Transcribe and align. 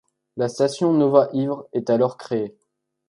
La 0.35 0.49
station 0.49 0.93
Nova-Ivre 0.93 1.67
est 1.73 1.91
alors 1.91 2.17
créée. 2.17 2.55